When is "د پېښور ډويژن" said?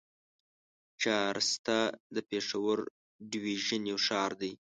2.15-3.81